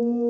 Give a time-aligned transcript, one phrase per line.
[0.00, 0.29] Bye.